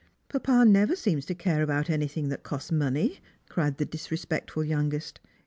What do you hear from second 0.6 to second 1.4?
never seems to